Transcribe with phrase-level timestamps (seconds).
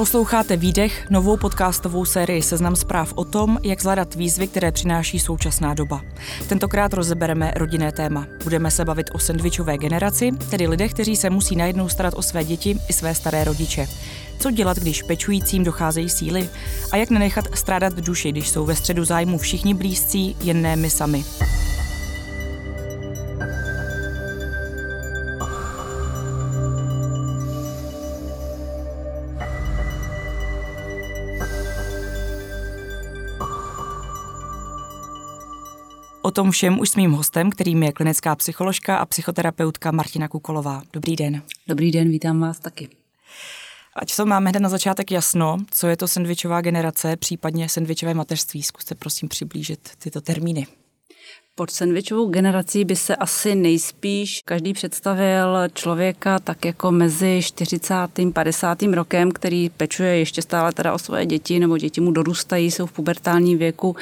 [0.00, 5.74] Posloucháte Výdech, novou podcastovou sérii Seznam zpráv o tom, jak zvládat výzvy, které přináší současná
[5.74, 6.02] doba.
[6.48, 8.26] Tentokrát rozebereme rodinné téma.
[8.44, 12.44] Budeme se bavit o sendvičové generaci, tedy lidech, kteří se musí najednou starat o své
[12.44, 13.86] děti i své staré rodiče.
[14.38, 16.48] Co dělat, když pečujícím docházejí síly?
[16.92, 20.90] A jak nenechat strádat duši, když jsou ve středu zájmu všichni blízcí, jen ne my
[20.90, 21.24] sami?
[36.30, 40.82] O tom všem už s mým hostem, kterým je klinická psycholožka a psychoterapeutka Martina Kukolová.
[40.92, 41.42] Dobrý den.
[41.66, 42.88] Dobrý den, vítám vás taky.
[43.96, 48.62] Ať to máme hned na začátek jasno, co je to sandvičová generace, případně sandvičové mateřství.
[48.62, 50.66] Zkuste prosím přiblížit tyto termíny.
[51.54, 57.94] Pod sandvičovou generací by se asi nejspíš každý představil člověka tak jako mezi 40.
[57.94, 58.82] a 50.
[58.82, 62.92] rokem, který pečuje ještě stále teda o svoje děti, nebo děti mu dorůstají, jsou v
[62.92, 63.96] pubertálním věku,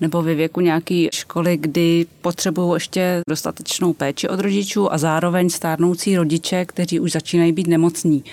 [0.00, 6.16] nebo ve věku nějaké školy, kdy potřebují ještě dostatečnou péči od rodičů a zároveň stárnoucí
[6.16, 8.24] rodiče, kteří už začínají být nemocní.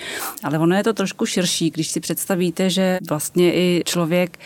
[0.44, 4.40] Ale ono je to trošku širší, když si představíte, že vlastně i člověk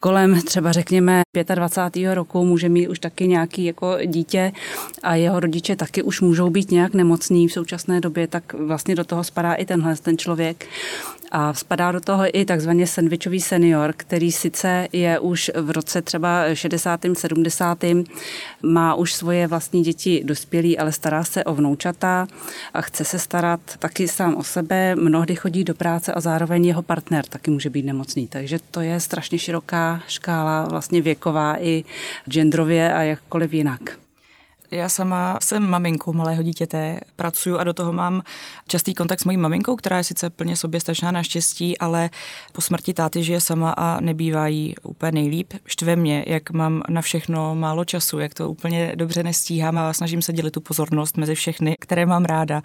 [0.00, 1.22] kolem třeba řekněme
[1.54, 2.14] 25.
[2.14, 4.52] roku může mít už taky nějaký jako dítě
[5.02, 9.04] a jeho rodiče taky už můžou být nějak nemocní v současné době, tak vlastně do
[9.04, 10.66] toho spadá i tenhle ten člověk.
[11.32, 16.54] A spadá do toho i takzvaně sandvičový senior, který sice je už v roce třeba
[16.54, 17.00] 60.
[17.12, 17.84] 70.
[18.62, 22.26] má už svoje vlastní děti dospělí, ale stará se o vnoučata
[22.74, 26.82] a chce se starat taky sám o sebe, mnohdy chodí do práce a zároveň jeho
[26.82, 28.26] partner taky může být nemocný.
[28.26, 31.84] Takže to je strašně široká škála vlastně věková i
[32.28, 34.05] genderově a jakkoliv jinak.
[34.70, 38.22] Já sama jsem maminkou malého dítěte, pracuji a do toho mám
[38.68, 42.10] častý kontakt s mojí maminkou, která je sice plně soběstačná naštěstí, ale
[42.52, 45.52] po smrti táty žije sama a nebývá jí úplně nejlíp.
[45.66, 50.22] Štve mě, jak mám na všechno málo času, jak to úplně dobře nestíhám a snažím
[50.22, 52.62] se dělit tu pozornost mezi všechny, které mám ráda.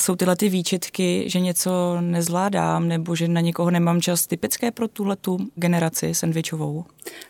[0.00, 4.88] Jsou tyhle ty výčitky, že něco nezvládám nebo že na někoho nemám čas typické pro
[4.88, 6.84] tuhle tu generaci sandvičovou?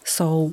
[0.04, 0.52] Jsou.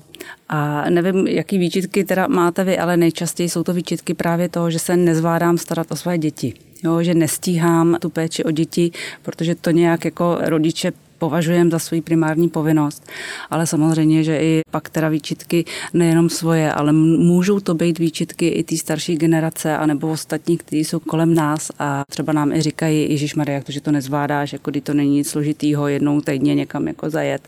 [0.50, 4.80] A nevím, jaký výčitky teda máte vy, ale nejčastěji jsou to výčitky právě toho, že
[4.80, 6.54] se nezvládám starat o své děti.
[6.84, 8.92] Jo, že nestíhám tu péči o děti,
[9.22, 13.08] protože to nějak jako rodiče považujeme za svou primární povinnost.
[13.50, 18.64] Ale samozřejmě, že i pak teda výčitky nejenom svoje, ale můžou to být výčitky i
[18.64, 23.36] té starší generace, anebo ostatní, kteří jsou kolem nás a třeba nám i říkají, Ježíš
[23.36, 26.88] Maria, jak to, že to nezvládáš, jako kdy to není nic složitýho, jednou týdně někam
[26.88, 27.48] jako zajet,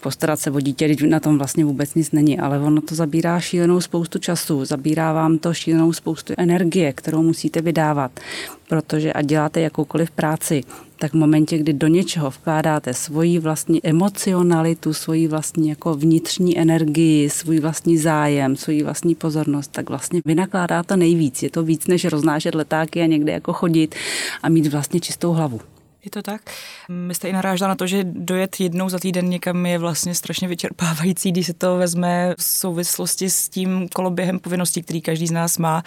[0.00, 3.40] postarat se o dítě, když na tom vlastně vůbec nic není, ale ono to zabírá
[3.40, 8.20] šílenou spoustu času, zabírá vám to šílenou spoustu energie, kterou musíte vydávat
[8.68, 10.62] protože a děláte jakoukoliv práci,
[10.98, 17.30] tak v momentě, kdy do něčeho vkládáte svoji vlastní emocionalitu, svoji vlastní jako vnitřní energii,
[17.30, 21.42] svůj vlastní zájem, svoji vlastní pozornost, tak vlastně vynakládáte nejvíc.
[21.42, 23.94] Je to víc, než roznášet letáky a někde jako chodit
[24.42, 25.60] a mít vlastně čistou hlavu.
[26.06, 26.40] Je to tak?
[26.88, 30.48] My jste i narážela na to, že dojet jednou za týden někam je vlastně strašně
[30.48, 35.58] vyčerpávající, když se to vezme v souvislosti s tím koloběhem povinností, který každý z nás
[35.58, 35.82] má.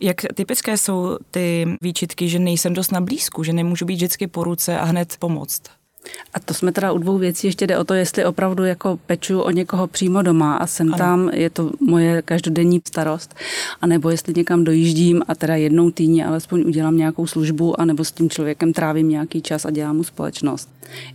[0.00, 4.44] Jak typické jsou ty výčitky, že nejsem dost na blízku, že nemůžu být vždycky po
[4.44, 5.62] ruce a hned pomoct?
[6.34, 7.46] A to jsme teda u dvou věcí.
[7.46, 10.98] Ještě jde o to, jestli opravdu jako peču o někoho přímo doma a jsem ano.
[10.98, 13.34] tam, je to moje každodenní starost,
[13.80, 18.30] anebo jestli někam dojíždím a teda jednou týdně alespoň udělám nějakou službu, anebo s tím
[18.30, 20.68] člověkem trávím nějaký čas a dělám mu společnost.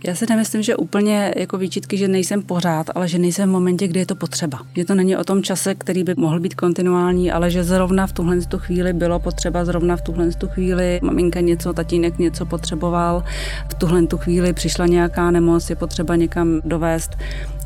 [0.06, 3.88] Já si nemyslím, že úplně jako výčitky, že nejsem pořád, ale že nejsem v momentě,
[3.88, 4.58] kdy je to potřeba.
[4.76, 8.12] Že to není o tom čase, který by mohl být kontinuální, ale že zrovna v
[8.12, 13.24] tuhle tu chvíli bylo potřeba, zrovna v tuhle tu chvíli maminka něco, tatínek něco potřeboval,
[13.70, 17.10] v tuhle tu chvíli přišla nějaká nemoc, je potřeba někam dovést.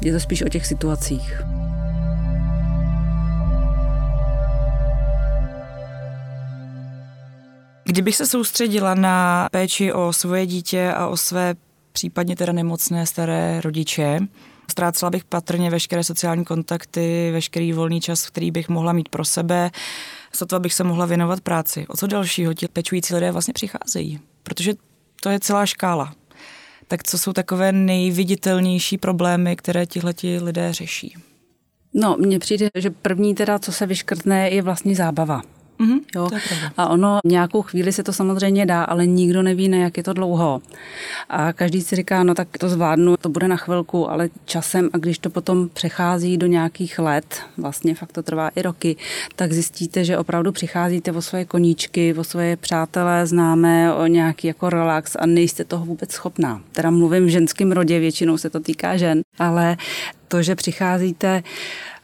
[0.03, 1.43] Je to spíš o těch situacích.
[7.85, 11.55] Kdybych se soustředila na péči o svoje dítě a o své
[11.93, 14.21] případně teda nemocné staré rodiče.
[14.71, 19.71] Ztrácela bych patrně veškeré sociální kontakty, veškerý volný čas, který bych mohla mít pro sebe.
[20.33, 21.87] Sotva bych se mohla věnovat práci.
[21.89, 24.21] O co dalšího ti pečující lidé vlastně přicházejí?
[24.43, 24.75] Protože
[25.23, 26.13] to je celá škála.
[26.89, 31.15] Tak co jsou takové nejviditelnější problémy, které tihleti lidé řeší?
[31.95, 35.43] No, mně přijde, že první teda, co se vyškrtne, je vlastně zábava
[35.81, 36.29] Mm-hmm, jo?
[36.77, 40.13] A ono nějakou chvíli se to samozřejmě dá, ale nikdo neví, na jak je to
[40.13, 40.63] dlouho.
[41.29, 44.99] A každý si říká, no tak to zvládnu, to bude na chvilku, ale časem a
[44.99, 48.97] když to potom přechází do nějakých let, vlastně fakt to trvá i roky,
[49.37, 54.71] tak zjistíte, že opravdu přicházíte o svoje koníčky, o svoje přátelé, známé, o nějaký jako
[54.71, 56.61] relax a nejste toho vůbec schopná.
[56.73, 59.77] Teda mluvím v ženském rodě, většinou se to týká žen, ale
[60.29, 61.43] to, že přicházíte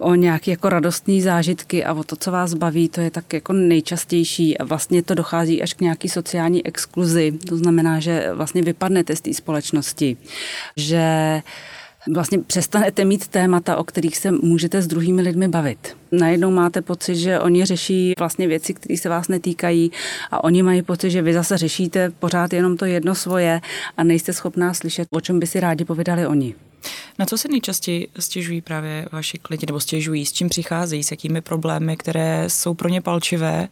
[0.01, 3.53] o nějaké jako radostné zážitky a o to, co vás baví, to je tak jako
[3.53, 7.33] nejčastější a vlastně to dochází až k nějaký sociální exkluzi.
[7.49, 10.17] To znamená, že vlastně vypadnete z té společnosti,
[10.77, 11.43] že
[12.15, 15.97] vlastně přestanete mít témata, o kterých se můžete s druhými lidmi bavit.
[16.13, 19.93] Najednou máte pocit, že oni řeší vlastně věci, které se vás netýkají
[20.31, 23.61] a oni mají pocit, že vy zase řešíte pořád jenom to jedno svoje
[23.97, 26.55] a nejste schopná slyšet, o čem by si rádi povídali oni.
[27.21, 31.41] Na co se nejčastěji stěžují právě vaši klienti, nebo stěžují, s čím přicházejí, s jakými
[31.41, 33.69] problémy, které jsou pro ně palčivé?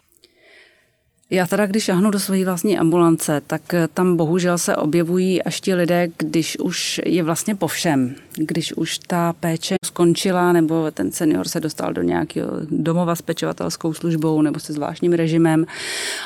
[1.30, 3.62] Já teda, když šahnu do své vlastní ambulance, tak
[3.94, 8.98] tam bohužel se objevují až ti lidé, když už je vlastně po všem když už
[8.98, 14.60] ta péče skončila nebo ten senior se dostal do nějakého domova s pečovatelskou službou nebo
[14.60, 15.66] se zvláštním režimem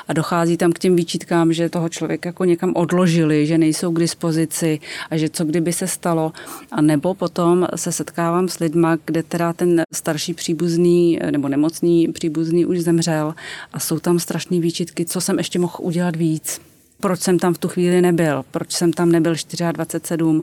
[0.09, 3.99] a dochází tam k těm výčitkám, že toho člověka jako někam odložili, že nejsou k
[3.99, 6.33] dispozici a že co kdyby se stalo.
[6.73, 12.67] A nebo potom se setkávám s lidma, kde teda ten starší příbuzný nebo nemocný příbuzný
[12.67, 13.35] už zemřel
[13.73, 16.61] a jsou tam strašné výčitky, co jsem ještě mohl udělat víc
[17.03, 20.43] proč jsem tam v tu chvíli nebyl, proč jsem tam nebyl 24-7.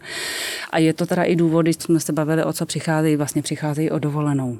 [0.71, 3.91] A je to teda i důvod, když jsme se bavili, o co přicházejí, vlastně přicházejí
[3.91, 4.57] o dovolenou.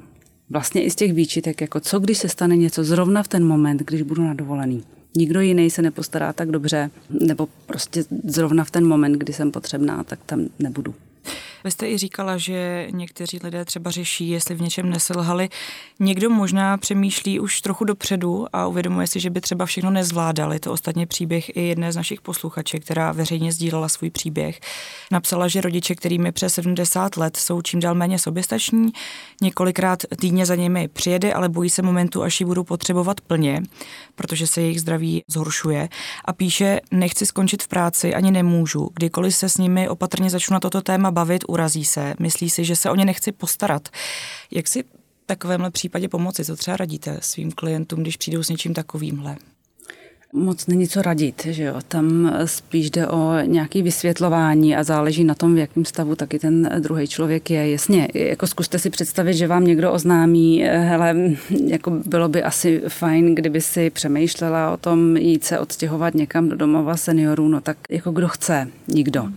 [0.50, 3.82] Vlastně i z těch výčitek, jako co když se stane něco zrovna v ten moment,
[3.82, 4.84] když budu na dovolený.
[5.16, 10.04] Nikdo jiný se nepostará tak dobře, nebo prostě zrovna v ten moment, kdy jsem potřebná,
[10.04, 10.94] tak tam nebudu.
[11.64, 15.48] Vy jste i říkala, že někteří lidé třeba řeší, jestli v něčem neselhali.
[16.00, 20.60] Někdo možná přemýšlí už trochu dopředu a uvědomuje si, že by třeba všechno nezvládali.
[20.60, 24.60] To ostatně příběh i jedné z našich posluchaček, která veřejně sdílela svůj příběh.
[25.10, 28.92] Napsala, že rodiče, kterými přes 70 let jsou čím dál méně soběstační,
[29.42, 33.62] několikrát týdně za nimi přijede, ale bojí se momentu, až ji budou potřebovat plně,
[34.14, 35.88] protože se jejich zdraví zhoršuje.
[36.24, 38.90] A píše, nechci skončit v práci, ani nemůžu.
[38.94, 42.76] Kdykoliv se s nimi opatrně začnu na toto téma bavit, urazí se, myslí si, že
[42.76, 43.88] se o ně nechci postarat.
[44.50, 44.84] Jak si
[45.26, 46.44] takovémhle případě pomoci?
[46.44, 49.36] Co třeba radíte svým klientům, když přijdou s něčím takovýmhle?
[50.32, 51.74] Moc není co radit, že jo.
[51.88, 56.70] Tam spíš jde o nějaké vysvětlování a záleží na tom, v jakém stavu taky ten
[56.78, 57.70] druhý člověk je.
[57.70, 61.16] Jasně, jako zkuste si představit, že vám někdo oznámí, hele,
[61.66, 66.56] jako bylo by asi fajn, kdyby si přemýšlela o tom jít se odstěhovat někam do
[66.56, 69.28] domova seniorů, no tak jako kdo chce, nikdo.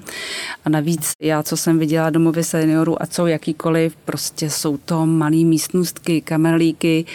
[0.66, 5.38] A navíc já, co jsem viděla domovy seniorů a co jakýkoliv, prostě jsou to malé
[5.38, 7.06] místnostky, kamerlíky,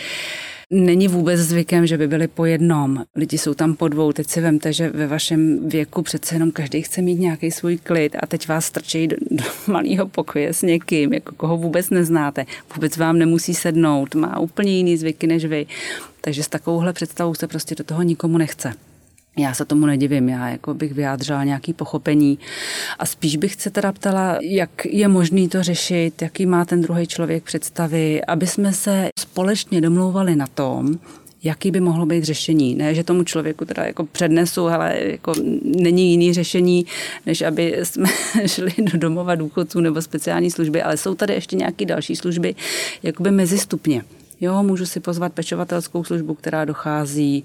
[0.70, 3.05] Není vůbec zvykem, že by byli po jednom.
[3.17, 4.12] Lidi jsou tam po dvou.
[4.12, 8.17] Teď si vemte, že ve vašem věku přece jenom každý chce mít nějaký svůj klid
[8.20, 12.47] a teď vás strčí do, do malého pokoje s někým, jako koho vůbec neznáte.
[12.75, 15.67] Vůbec vám nemusí sednout, má úplně jiný zvyky než vy.
[16.20, 18.73] Takže s takovouhle představou se prostě do toho nikomu nechce.
[19.37, 22.39] Já se tomu nedivím, já jako bych vyjádřila nějaký pochopení
[22.99, 27.07] a spíš bych se teda ptala, jak je možný to řešit, jaký má ten druhý
[27.07, 30.99] člověk představy, aby jsme se společně domlouvali na tom,
[31.45, 32.75] jaký by mohlo být řešení.
[32.75, 36.87] Ne, že tomu člověku teda jako přednesu, ale jako není jiný řešení,
[37.27, 38.09] než aby jsme
[38.47, 42.55] šli do domova důchodců nebo speciální služby, ale jsou tady ještě nějaké další služby,
[43.03, 44.03] jakoby mezi stupně.
[44.40, 47.44] Jo, můžu si pozvat pečovatelskou službu, která dochází.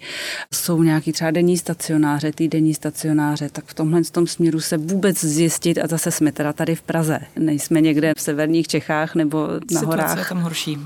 [0.54, 5.78] Jsou nějaký třeba denní stacionáře, týdenní stacionáře, tak v tomhle tom směru se vůbec zjistit,
[5.78, 9.86] a zase jsme teda tady v Praze, nejsme někde v severních Čechách nebo na Situace
[9.86, 10.18] horách.
[10.18, 10.78] je tam horší.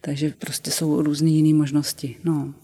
[0.00, 2.16] Takže prostě jsou různé jiné možnosti.
[2.24, 2.54] No.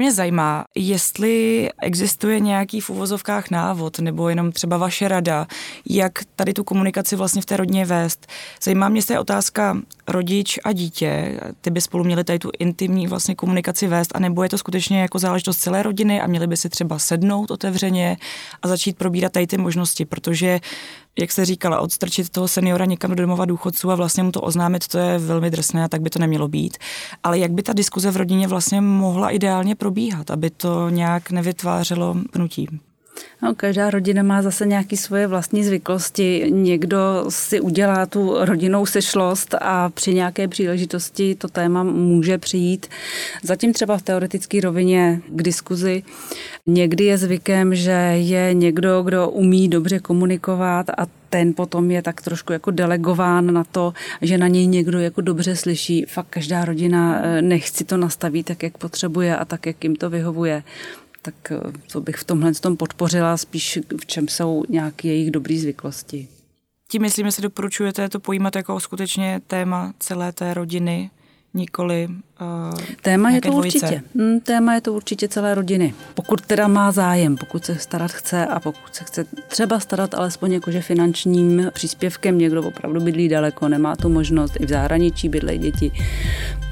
[0.00, 5.46] Mě zajímá, jestli existuje nějaký v uvozovkách návod nebo jenom třeba vaše rada,
[5.88, 8.26] jak tady tu komunikaci vlastně v té rodině vést.
[8.62, 9.76] Zajímá mě, je otázka
[10.08, 14.48] rodič a dítě, ty by spolu měli tady tu intimní vlastně komunikaci vést, anebo je
[14.48, 18.16] to skutečně jako záležitost celé rodiny a měli by si třeba sednout otevřeně
[18.62, 20.60] a začít probírat tady ty možnosti, protože
[21.18, 24.88] jak se říkala, odstrčit toho seniora někam do domova důchodců a vlastně mu to oznámit,
[24.88, 26.78] to je velmi drsné a tak by to nemělo být.
[27.22, 29.89] Ale jak by ta diskuze v rodině vlastně mohla ideálně probíhat,
[30.30, 32.68] aby to nějak nevytvářelo pnutí?
[33.42, 36.46] No, každá rodina má zase nějaké svoje vlastní zvyklosti.
[36.50, 42.86] Někdo si udělá tu rodinnou sešlost a při nějaké příležitosti to téma může přijít.
[43.42, 46.02] Zatím třeba v teoretické rovině k diskuzi.
[46.66, 52.22] Někdy je zvykem, že je někdo, kdo umí dobře komunikovat a ten potom je tak
[52.22, 56.04] trošku jako delegován na to, že na něj někdo jako dobře slyší.
[56.08, 60.10] Fakt každá rodina eh, nechci to nastaví tak, jak potřebuje a tak, jak jim to
[60.10, 60.62] vyhovuje
[61.22, 61.60] tak eh,
[61.92, 66.28] to bych v tomhle tom podpořila spíš v čem jsou nějaké jejich dobré zvyklosti.
[66.88, 71.10] Tím myslím, že se doporučujete to pojímat jako skutečně téma celé té rodiny,
[71.54, 72.08] nikoli
[72.40, 73.78] uh, Téma je to dvojice.
[73.78, 74.02] určitě.
[74.16, 75.94] Hmm, téma je to určitě celé rodiny.
[76.14, 80.52] Pokud teda má zájem, pokud se starat chce a pokud se chce třeba starat alespoň
[80.52, 85.92] jakože finančním příspěvkem, někdo opravdu bydlí daleko, nemá tu možnost, i v zahraničí bydlej děti,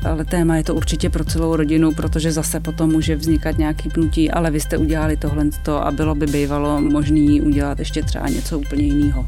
[0.06, 4.30] ale téma je to určitě pro celou rodinu, protože zase potom může vznikat nějaký pnutí,
[4.30, 5.44] ale vy jste udělali tohle
[5.80, 9.24] a bylo by bývalo možné udělat ještě třeba něco úplně jiného.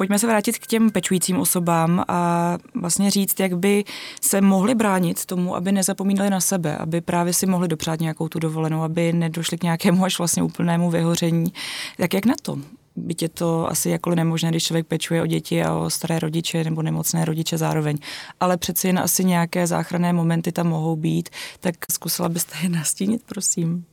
[0.00, 3.84] Pojďme se vrátit k těm pečujícím osobám a vlastně říct, jak by
[4.20, 8.38] se mohli bránit tomu, aby nezapomínali na sebe, aby právě si mohli dopřát nějakou tu
[8.38, 11.52] dovolenou, aby nedošli k nějakému až vlastně úplnému vyhoření.
[11.96, 12.58] Tak jak na to?
[12.96, 16.64] Byť je to asi jakkoliv nemožné, když člověk pečuje o děti a o staré rodiče
[16.64, 17.96] nebo nemocné rodiče zároveň.
[18.40, 21.28] Ale přeci jen asi nějaké záchranné momenty tam mohou být,
[21.60, 23.84] tak zkusila byste je nastínit, prosím.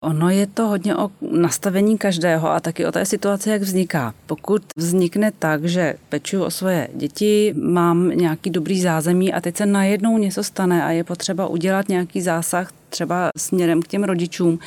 [0.00, 4.14] Ono je to hodně o nastavení každého a taky o té situaci, jak vzniká.
[4.26, 9.66] Pokud vznikne tak, že pečuju o svoje děti, mám nějaký dobrý zázemí a teď se
[9.66, 14.58] najednou něco stane a je potřeba udělat nějaký zásah, třeba směrem k těm rodičům,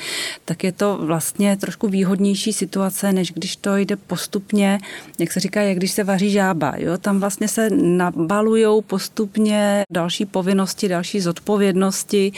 [0.46, 4.80] tak je to vlastně trošku výhodnější situace, než když to jde postupně,
[5.20, 6.74] jak se říká, jak když se vaří žába.
[6.78, 6.98] Jo?
[6.98, 12.32] Tam vlastně se nabalují postupně další povinnosti, další zodpovědnosti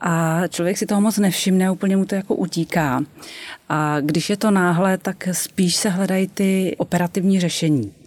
[0.00, 3.04] a člověk si toho moc nevšimne, úplně mu to jako utíká.
[3.68, 7.97] A když je to náhle, tak spíš se hledají ty operativní řešení.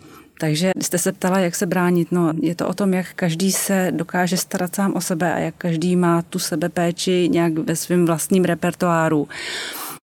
[0.41, 2.11] Takže jste se ptala, jak se bránit.
[2.11, 5.55] No, je to o tom, jak každý se dokáže starat sám o sebe a jak
[5.57, 9.27] každý má tu sebepéči nějak ve svém vlastním repertoáru.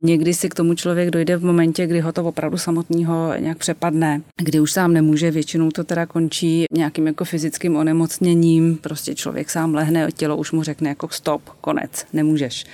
[0.04, 4.22] Někdy si k tomu člověk dojde v momentě, kdy ho to opravdu samotného nějak přepadne,
[4.42, 9.75] kdy už sám nemůže, většinou to teda končí nějakým jako fyzickým onemocněním, prostě člověk sám
[9.75, 12.66] lehne, tělo už mu řekne jako stop, konec, nemůžeš.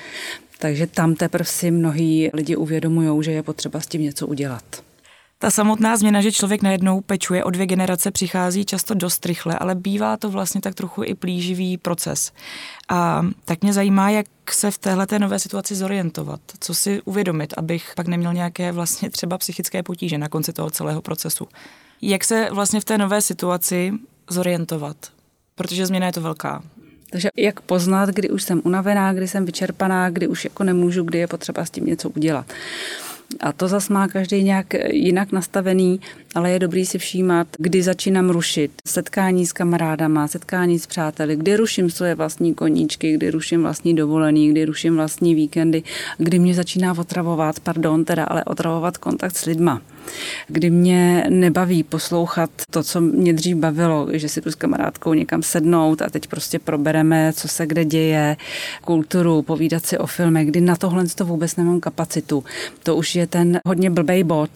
[0.59, 4.88] Takže tam teprve si mnohí lidi uvědomují, že je potřeba s tím něco udělat.
[5.41, 9.75] Ta samotná změna, že člověk najednou pečuje o dvě generace, přichází často dost rychle, ale
[9.75, 12.31] bývá to vlastně tak trochu i plíživý proces.
[12.89, 17.93] A tak mě zajímá, jak se v téhle nové situaci zorientovat, co si uvědomit, abych
[17.95, 21.47] pak neměl nějaké vlastně třeba psychické potíže na konci toho celého procesu.
[22.01, 23.93] Jak se vlastně v té nové situaci
[24.29, 24.97] zorientovat,
[25.55, 26.63] protože změna je to velká.
[27.09, 31.17] Takže jak poznat, kdy už jsem unavená, kdy jsem vyčerpaná, kdy už jako nemůžu, kdy
[31.17, 32.45] je potřeba s tím něco udělat.
[33.39, 35.99] A to zas má každý nějak jinak nastavený,
[36.35, 38.71] ale je dobrý si všímat, kdy začínám rušit.
[38.87, 44.49] Setkání s kamarádama, setkání s přáteli, kdy ruším svoje vlastní koníčky, kdy ruším vlastní dovolený,
[44.49, 45.83] kdy ruším vlastní víkendy,
[46.17, 49.81] kdy mě začíná otravovat, pardon, teda, ale otravovat kontakt s lidma
[50.47, 55.43] kdy mě nebaví poslouchat to, co mě dřív bavilo, že si tu s kamarádkou někam
[55.43, 58.37] sednout a teď prostě probereme, co se kde děje,
[58.81, 62.43] kulturu, povídat si o filmech, kdy na tohle to vůbec nemám kapacitu.
[62.83, 64.49] To už je ten hodně blbej bod,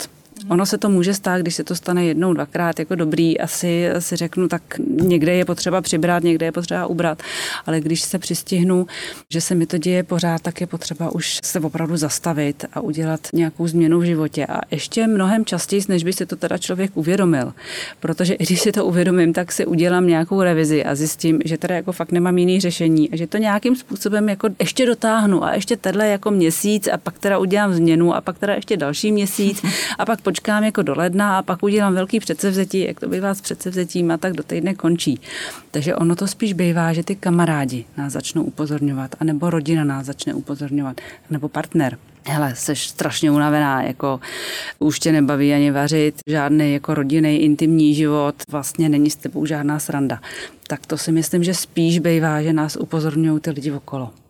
[0.49, 4.15] Ono se to může stát, když se to stane jednou, dvakrát jako dobrý, asi si
[4.15, 4.61] řeknu, tak
[5.01, 7.23] někde je potřeba přibrat, někde je potřeba ubrat,
[7.65, 8.87] ale když se přistihnu,
[9.29, 13.19] že se mi to děje pořád, tak je potřeba už se opravdu zastavit a udělat
[13.33, 14.45] nějakou změnu v životě.
[14.45, 17.53] A ještě mnohem častěji, než by si to teda člověk uvědomil.
[17.99, 21.75] Protože i když si to uvědomím, tak si udělám nějakou revizi a zjistím, že teda
[21.75, 25.77] jako fakt nemám jiný řešení a že to nějakým způsobem jako ještě dotáhnu a ještě
[25.77, 29.61] tenhle jako měsíc a pak teda udělám změnu a pak teda ještě další měsíc
[29.99, 33.41] a pak počkám jako do ledna a pak udělám velký předsevzetí, jak to bývá s
[33.41, 35.19] předsevzetím a tak do týdne končí.
[35.71, 40.33] Takže ono to spíš bývá, že ty kamarádi nás začnou upozorňovat, anebo rodina nás začne
[40.33, 41.97] upozorňovat, nebo partner.
[42.25, 44.19] Hele, jsi strašně unavená, jako
[44.79, 49.79] už tě nebaví ani vařit, žádný jako rodinný intimní život, vlastně není s tebou žádná
[49.79, 50.21] sranda.
[50.67, 54.22] Tak to si myslím, že spíš bývá, že nás upozorňují ty lidi okolo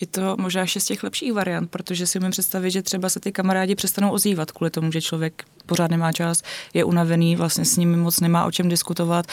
[0.00, 3.20] je to možná ještě z těch lepších variant, protože si umím představit, že třeba se
[3.20, 6.42] ty kamarádi přestanou ozývat kvůli tomu, že člověk pořád nemá čas,
[6.74, 9.26] je unavený, vlastně s nimi moc nemá o čem diskutovat,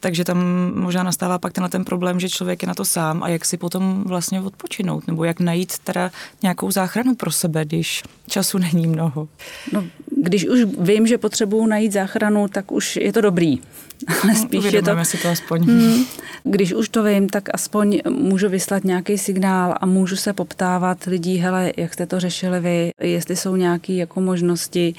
[0.00, 0.38] takže tam
[0.74, 3.56] možná nastává pak tenhle ten problém, že člověk je na to sám a jak si
[3.56, 6.10] potom vlastně odpočinout, nebo jak najít teda
[6.42, 9.28] nějakou záchranu pro sebe, když času není mnoho.
[9.72, 9.84] No,
[10.16, 13.58] když už vím, že potřebuju najít záchranu, tak už je to dobrý.
[14.22, 15.04] Ale spíš je to...
[15.04, 15.64] si to aspoň.
[15.64, 16.04] Hmm,
[16.44, 21.36] když už to vím, tak aspoň můžu vyslat nějaký signál a můžu se poptávat lidí,
[21.36, 24.94] hele, jak jste to řešili vy, jestli jsou nějaké jako možnosti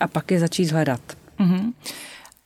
[0.00, 1.00] a pak je začít hledat.
[1.40, 1.72] Mm-hmm.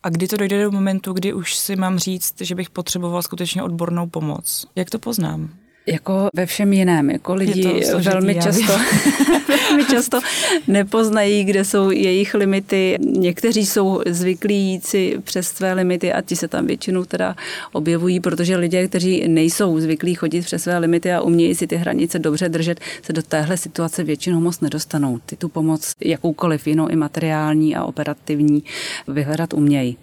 [0.03, 3.63] A kdy to dojde do momentu, kdy už si mám říct, že bych potřeboval skutečně
[3.63, 4.67] odbornou pomoc?
[4.77, 5.51] Jak to poznám?
[5.87, 8.73] Jako ve všem jiném, jako lidi složitý, velmi často,
[9.49, 10.21] velmi často
[10.69, 12.99] nepoznají, kde jsou jejich limity.
[13.01, 17.37] Někteří jsou zvyklí jít si přes své limity a ti se tam většinou teda
[17.73, 22.19] objevují, protože lidé, kteří nejsou zvyklí chodit přes své limity a umějí si ty hranice
[22.19, 25.19] dobře držet, se do téhle situace většinou moc nedostanou.
[25.27, 28.63] Ty tu pomoc jakoukoliv jinou i materiální a operativní
[29.09, 29.97] vyhledat umějí.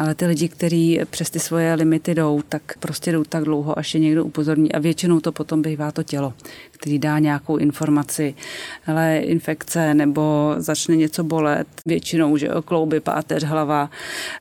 [0.00, 3.94] Ale ty lidi, kteří přes ty svoje limity jdou, tak prostě jdou tak dlouho, až
[3.94, 4.72] je někdo upozorní.
[4.72, 6.34] A většinou to potom bývá to tělo,
[6.70, 8.34] který dá nějakou informaci,
[8.86, 13.90] ale infekce nebo začne něco bolet, většinou, že klouby, páteř, hlava,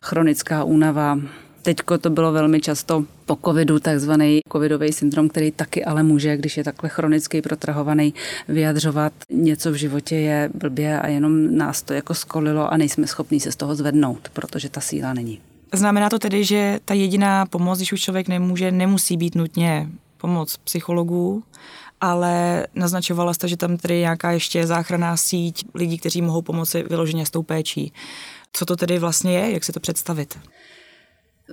[0.03, 1.19] chronická únava,
[1.63, 6.57] Teďko to bylo velmi často po covidu, takzvaný covidový syndrom, který taky ale může, když
[6.57, 8.13] je takhle chronický, protrahovaný,
[8.47, 13.39] vyjadřovat něco v životě je blbě a jenom nás to jako skolilo a nejsme schopní
[13.39, 15.41] se z toho zvednout, protože ta síla není.
[15.73, 20.57] Znamená to tedy, že ta jediná pomoc, když už člověk nemůže, nemusí být nutně pomoc
[20.57, 21.43] psychologů,
[22.01, 27.25] ale naznačovala jste, že tam tedy nějaká ještě záchranná síť lidí, kteří mohou pomoci vyloženě
[27.25, 27.93] s tou péčí.
[28.53, 30.37] Co to tedy vlastně je, jak si to představit?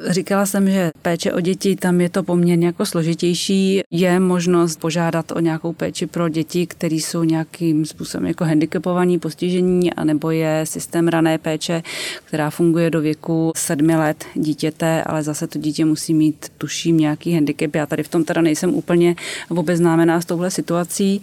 [0.08, 3.80] Říkala jsem, že péče o děti, tam je to poměrně jako složitější.
[3.90, 9.94] Je možnost požádat o nějakou péči pro děti, které jsou nějakým způsobem jako handicapovaní, postižení,
[9.94, 11.82] anebo je systém rané péče,
[12.24, 17.34] která funguje do věku sedmi let dítěte, ale zase to dítě musí mít, tuším, nějaký
[17.34, 17.74] handicap.
[17.74, 19.16] Já tady v tom teda nejsem úplně
[19.48, 21.22] obeznámená s touhle situací.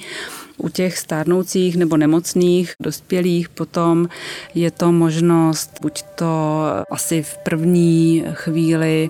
[0.58, 4.08] U těch stárnoucích nebo nemocných dospělých potom
[4.56, 9.10] je to možnost buď to asi v první chvíli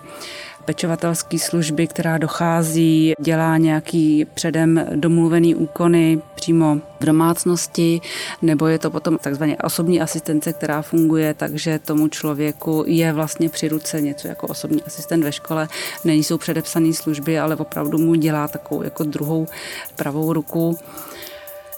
[0.68, 8.02] pečovatelské služby, která dochází, dělá nějaký předem domluvený úkony přímo v domácnosti,
[8.42, 13.68] nebo je to potom takzvaně osobní asistence, která funguje, takže tomu člověku je vlastně při
[13.68, 15.68] ruce něco jako osobní asistent ve škole.
[16.06, 19.48] Nejsou předepsané služby, ale opravdu mu dělá takovou jako druhou
[19.96, 20.78] pravou ruku.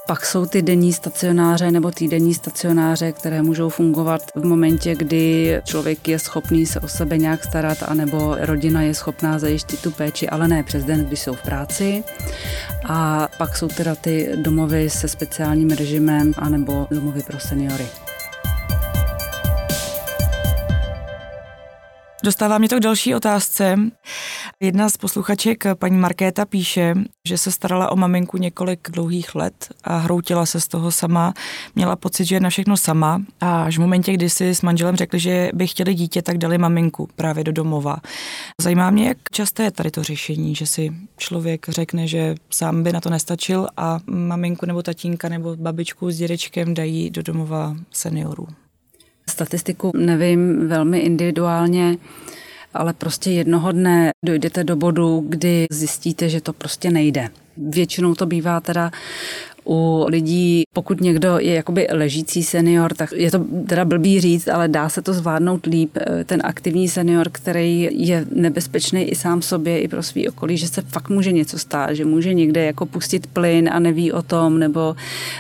[0.10, 6.08] Pak jsou ty denní stacionáře nebo týdenní stacionáře, které můžou fungovat v momentě, kdy člověk
[6.08, 10.48] je schopný se o sebe nějak starat, anebo rodina je schopná zajistit tu péči, ale
[10.48, 12.04] ne přes den, když jsou v práci.
[12.86, 17.86] A pak jsou teda ty domovy se speciálním režimem, anebo domovy pro seniory.
[22.24, 23.78] Dostává mě to k další otázce.
[24.60, 26.96] Jedna z posluchaček, paní Markéta, píše,
[27.28, 31.34] že se starala o maminku několik dlouhých let a hroutila se z toho sama.
[31.76, 34.96] Měla pocit, že je na všechno sama a až v momentě, kdy si s manželem
[34.96, 37.98] řekli, že by chtěli dítě, tak dali maminku právě do domova.
[38.62, 42.94] Zajímá mě, jak časté je tady to řešení, že si člověk řekne, že sám by
[42.94, 48.48] na to nestačil a maminku nebo tatínka nebo babičku s dědečkem dají do domova seniorů.
[49.30, 51.98] Statistiku nevím velmi individuálně,
[52.74, 57.30] ale prostě jednoho dne dojdete do bodu, kdy zjistíte, že to prostě nejde.
[57.58, 58.92] Většinou to bývá teda
[59.70, 64.68] u lidí, pokud někdo je jakoby ležící senior, tak je to teda blbý říct, ale
[64.68, 65.98] dá se to zvládnout líp.
[66.26, 70.82] Ten aktivní senior, který je nebezpečný i sám sobě, i pro svý okolí, že se
[70.82, 74.96] fakt může něco stát, že může někde jako pustit plyn a neví o tom, nebo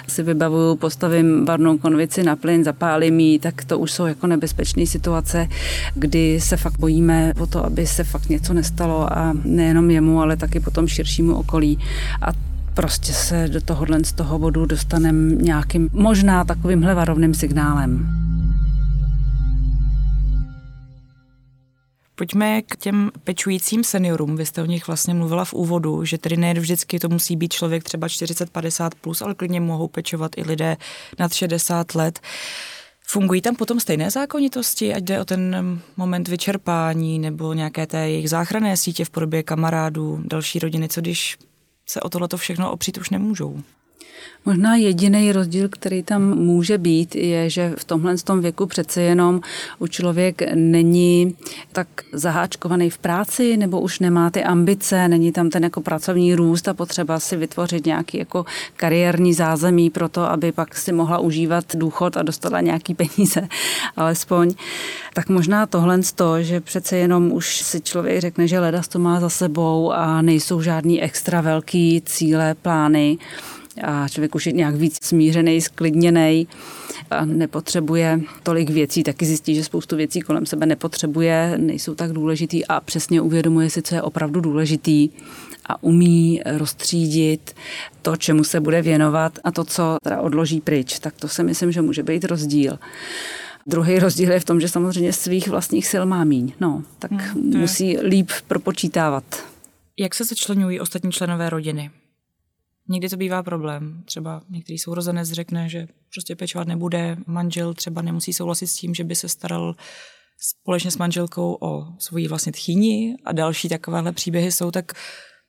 [0.08, 4.86] si vybavuju, postavím barnou konvici na plyn, zapálím ji, tak to už jsou jako nebezpečné
[4.86, 5.48] situace,
[5.96, 10.38] kdy se fakt bojíme o to, aby se fakt něco nestalo a nejenom jemu, ale
[10.38, 11.80] taky potom širšímu okolí.
[12.22, 18.10] A prostě se do tohohle z toho bodu dostaneme nějakým možná takovýmhle varovným signálem.
[22.16, 24.36] Pojďme k těm pečujícím seniorům.
[24.36, 27.54] Vy jste o nich vlastně mluvila v úvodu, že tedy ne vždycky to musí být
[27.54, 30.78] člověk třeba 40-50 plus, ale klidně mohou pečovat i lidé
[31.20, 32.20] nad 60 let.
[33.08, 35.56] Fungují tam potom stejné zákonitosti, ať jde o ten
[35.98, 41.38] moment vyčerpání nebo nějaké té jejich záchranné sítě v podobě kamarádů, další rodiny, co když
[41.90, 43.64] se o tohleto všechno opřít už nemůžou.
[44.46, 49.42] Možná jediný rozdíl, který tam může být, je, že v tomhle tom věku přece jenom
[49.80, 51.36] u člověk není
[51.72, 56.68] tak zaháčkovaný v práci, nebo už nemá ty ambice, není tam ten jako pracovní růst
[56.68, 61.76] a potřeba si vytvořit nějaký jako kariérní zázemí pro to, aby pak si mohla užívat
[61.76, 63.48] důchod a dostala nějaký peníze,
[63.98, 64.54] alespoň.
[65.14, 69.00] Tak možná tohle z to, že přece jenom už si člověk řekne, že ledas to
[69.00, 73.18] má za sebou a nejsou žádný extra velký cíle, plány,
[73.82, 76.48] a člověk už je nějak víc smířený, sklidněný
[77.12, 82.66] a nepotřebuje tolik věcí, taky zjistí, že spoustu věcí kolem sebe nepotřebuje, nejsou tak důležitý
[82.66, 85.10] a přesně uvědomuje si, co je opravdu důležitý
[85.66, 87.56] a umí rozstřídit
[88.02, 91.00] to, čemu se bude věnovat a to, co teda odloží pryč.
[91.00, 92.80] Tak to si myslím, že může být rozdíl.
[93.68, 96.54] Druhý rozdíl je v tom, že samozřejmě svých vlastních sil má míň.
[96.60, 99.24] No, tak hmm, musí líp propočítávat.
[100.00, 101.92] Jak se začlenují ostatní členové rodiny?
[102.90, 104.04] Někdy to bývá problém.
[104.06, 109.04] Třeba některý sourozenec řekne, že prostě pečovat nebude, manžel třeba nemusí souhlasit s tím, že
[109.04, 109.76] by se staral
[110.40, 114.92] společně s manželkou o svoji vlastně tchýni a další takovéhle příběhy jsou, tak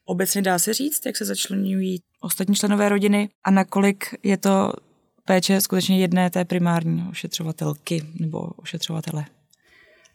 [0.05, 4.73] obecně dá se říct, jak se začlenují ostatní členové rodiny a nakolik je to
[5.25, 9.25] péče skutečně jedné té primární ošetřovatelky nebo ošetřovatele.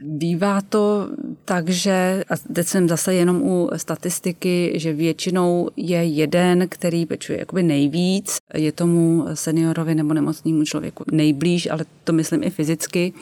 [0.01, 1.09] Bývá to
[1.45, 7.39] tak, že, a teď jsem zase jenom u statistiky, že většinou je jeden, který pečuje
[7.39, 13.13] jakoby nejvíc, je tomu seniorovi nebo nemocnému člověku nejblíž, ale to myslím i fyzicky.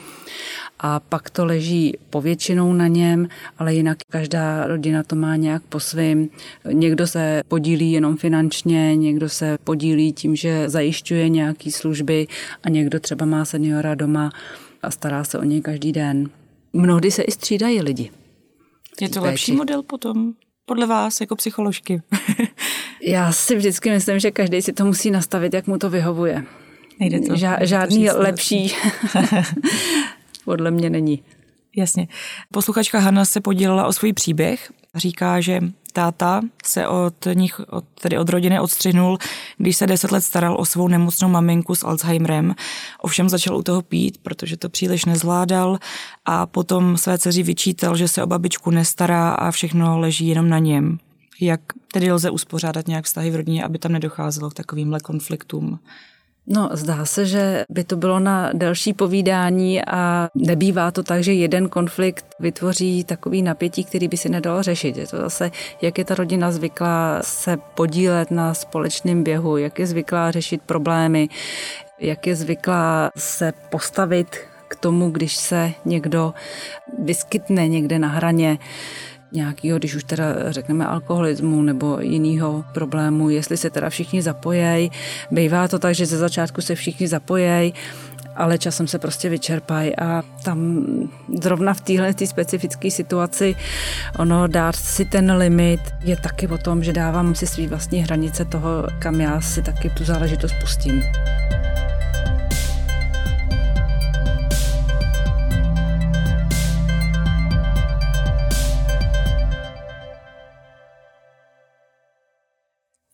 [0.79, 5.79] A pak to leží povětšinou na něm, ale jinak každá rodina to má nějak po
[5.79, 6.29] svým.
[6.71, 12.27] Někdo se podílí jenom finančně, někdo se podílí tím, že zajišťuje nějaké služby
[12.63, 14.31] a někdo třeba má seniora doma
[14.83, 16.29] a stará se o něj každý den.
[16.75, 18.11] Mnohdy se i střídají lidi.
[19.01, 20.33] Je to lepší model potom,
[20.65, 22.01] podle vás, jako psycholožky?
[23.01, 26.43] Já si vždycky myslím, že každý si to musí nastavit, jak mu to vyhovuje.
[26.99, 27.33] Nejde to.
[27.33, 28.73] Ža- žádný to lepší
[30.45, 31.23] podle mě není.
[31.75, 32.07] Jasně.
[32.51, 34.71] Posluchačka Hanna se podílela o svůj příběh.
[34.95, 35.59] Říká, že
[35.95, 39.17] táta se od nich, od, tedy od rodiny odstřihnul,
[39.57, 42.55] když se deset let staral o svou nemocnou maminku s Alzheimerem.
[43.01, 45.77] Ovšem začal u toho pít, protože to příliš nezvládal
[46.25, 50.59] a potom své dceři vyčítal, že se o babičku nestará a všechno leží jenom na
[50.59, 50.97] něm.
[51.41, 55.79] Jak tedy lze uspořádat nějak vztahy v rodině, aby tam nedocházelo k takovýmhle konfliktům?
[56.47, 61.33] No, zdá se, že by to bylo na delší povídání a nebývá to tak, že
[61.33, 64.97] jeden konflikt vytvoří takový napětí, který by si nedalo řešit.
[64.97, 69.87] Je to zase, jak je ta rodina zvyklá se podílet na společném běhu, jak je
[69.87, 71.29] zvyklá řešit problémy,
[71.99, 76.33] jak je zvyklá se postavit k tomu, když se někdo
[76.99, 78.57] vyskytne někde na hraně
[79.31, 84.91] nějakého, když už teda řekneme alkoholismu nebo jiného problému, jestli se teda všichni zapojejí.
[85.31, 87.73] Bývá to tak, že ze začátku se všichni zapojejí,
[88.35, 90.85] ale časem se prostě vyčerpají a tam
[91.41, 93.55] zrovna v téhle tý specifické situaci
[94.19, 98.45] ono dát si ten limit je taky o tom, že dávám si svý vlastní hranice
[98.45, 101.03] toho, kam já si taky tu záležitost pustím.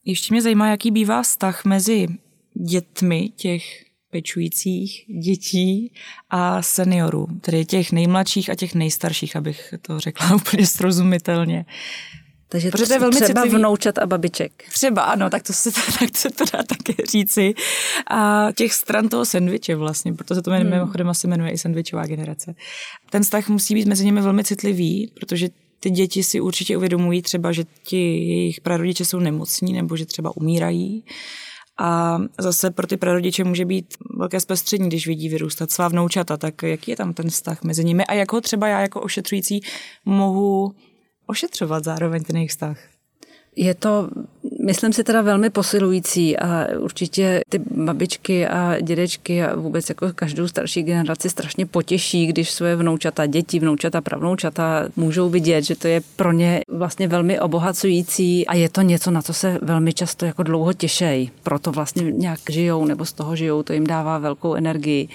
[0.06, 2.08] Ještě mě zajímá, jaký bývá vztah mezi
[2.54, 3.64] dětmi těch
[4.12, 5.92] pečujících dětí
[6.30, 11.66] a seniorů, tedy těch nejmladších a těch nejstarších, abych to řekla úplně srozumitelně.
[12.52, 13.58] Takže Protože to je velmi třeba citlivý.
[13.58, 14.64] vnoučat a babiček.
[14.74, 17.54] Třeba, ano, tak to se, tak se to dá také říci.
[18.08, 20.70] A těch stran toho sendviče vlastně, protože to hmm.
[20.70, 22.56] mimochodem asi jmenuje i sendvičová generace.
[23.10, 25.50] Ten vztah musí být mezi nimi velmi citlivý, protože
[25.84, 30.38] ty děti si určitě uvědomují třeba, že ti jejich prarodiče jsou nemocní nebo že třeba
[30.38, 31.06] umírají.
[31.80, 33.86] A zase pro ty prarodiče může být
[34.18, 38.06] velké zpestření, když vidí vyrůstat svá vnoučata, tak jaký je tam ten vztah mezi nimi
[38.06, 39.62] a jak ho třeba já jako ošetřující
[40.06, 40.72] mohu
[41.28, 42.78] ošetřovat zároveň ten jejich vztah?
[43.56, 44.10] Je to,
[44.66, 50.48] myslím si, teda velmi posilující a určitě ty babičky a dědečky a vůbec jako každou
[50.48, 56.02] starší generaci strašně potěší, když své vnoučata, děti, vnoučata, pravnoučata můžou vidět, že to je
[56.16, 60.44] pro ně vlastně velmi obohacující a je to něco, na co se velmi často jako
[60.44, 61.32] dlouho těšejí.
[61.44, 65.08] Proto vlastně nějak žijou nebo z toho žijou, to jim dává velkou energii.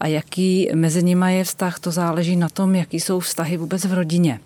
[0.00, 3.92] A jaký mezi nimi je vztah, to záleží na tom, jaký jsou vztahy vůbec v
[3.92, 4.40] rodině.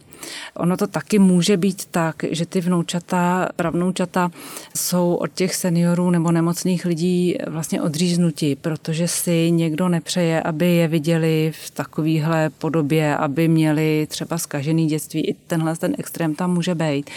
[0.57, 4.31] Ono to taky může být tak, že ty vnoučata, pravnoučata
[4.77, 10.89] jsou od těch seniorů nebo nemocných lidí vlastně odříznuti, protože si někdo nepřeje, aby je
[10.89, 15.29] viděli v takovéhle podobě, aby měli třeba zkažený dětství.
[15.29, 17.11] I tenhle ten extrém tam může být.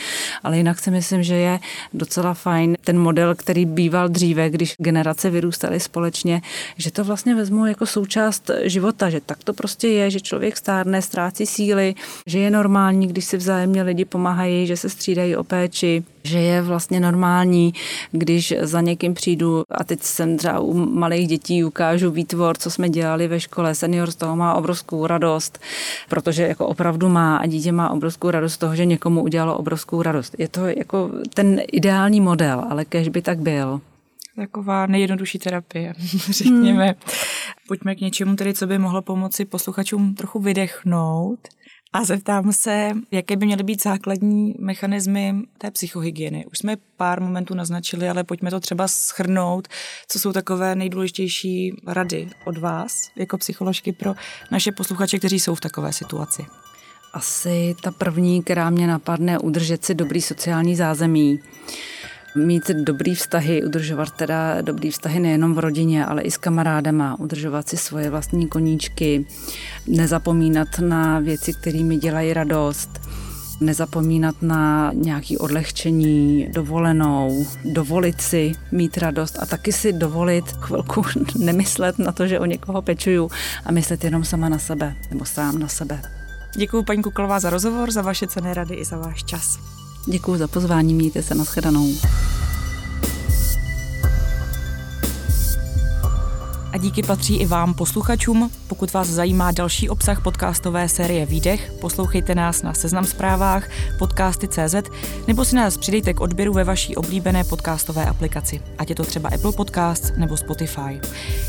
[0.43, 1.59] Ale jinak si myslím, že je
[1.93, 6.41] docela fajn ten model, který býval dříve, když generace vyrůstaly společně,
[6.77, 11.01] že to vlastně vezmu jako součást života, že tak to prostě je, že člověk stárne,
[11.01, 11.95] ztrácí síly,
[12.27, 16.61] že je normální, když si vzájemně lidi pomáhají, že se střídají o péči, že je
[16.61, 17.73] vlastně normální,
[18.11, 22.89] když za někým přijdu a teď jsem třeba u malých dětí ukážu výtvor, co jsme
[22.89, 23.75] dělali ve škole.
[23.75, 25.59] Senior z toho má obrovskou radost,
[26.09, 30.01] protože jako opravdu má a dítě má obrovskou radost z toho, že někomu udělalo obrovskou
[30.01, 30.35] radost.
[30.37, 33.81] Je to jako ten ideální model, ale kež by tak byl
[34.35, 35.93] taková nejjednodušší terapie,
[36.29, 36.85] řekněme.
[36.85, 36.95] Hmm.
[37.67, 41.39] Pojďme k něčemu tedy, co by mohlo pomoci posluchačům trochu vydechnout.
[41.93, 46.45] A zeptám se, jaké by měly být základní mechanismy té psychohygieny.
[46.45, 49.67] Už jsme pár momentů naznačili, ale pojďme to třeba schrnout,
[50.07, 54.13] co jsou takové nejdůležitější rady od vás jako psycholožky pro
[54.51, 56.45] naše posluchače, kteří jsou v takové situaci.
[57.13, 61.39] Asi ta první, která mě napadne, udržet si dobrý sociální zázemí
[62.35, 67.69] mít dobrý vztahy, udržovat teda dobrý vztahy nejenom v rodině, ale i s kamarádama, udržovat
[67.69, 69.25] si svoje vlastní koníčky,
[69.87, 73.01] nezapomínat na věci, které mi dělají radost,
[73.61, 81.03] nezapomínat na nějaké odlehčení, dovolenou, dovolit si mít radost a taky si dovolit chvilku
[81.37, 83.29] nemyslet na to, že o někoho pečuju
[83.65, 86.01] a myslet jenom sama na sebe nebo sám na sebe.
[86.55, 89.82] Děkuji paní Kuklová za rozhovor, za vaše cené rady i za váš čas.
[90.05, 91.93] Děkuji za pozvání, mějte se, nashledanou.
[96.83, 98.51] Díky patří i vám, posluchačům.
[98.67, 103.69] Pokud vás zajímá další obsah podcastové série Výdech, poslouchejte nás na Seznam zprávách,
[103.99, 104.75] podcasty.cz
[105.27, 109.29] nebo si nás přidejte k odběru ve vaší oblíbené podcastové aplikaci, ať je to třeba
[109.29, 111.01] Apple Podcasts nebo Spotify.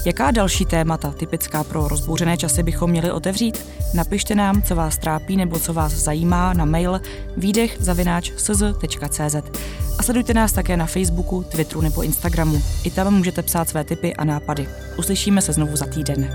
[0.07, 3.66] Jaká další témata, typická pro rozbouřené časy, bychom měli otevřít?
[3.94, 7.01] Napište nám, co vás trápí nebo co vás zajímá na mail
[7.37, 9.37] výdech.cz.
[9.99, 12.62] A sledujte nás také na Facebooku, Twitteru nebo Instagramu.
[12.85, 14.68] I tam můžete psát své tipy a nápady.
[14.99, 16.28] Uslyšíme se znovu za týden.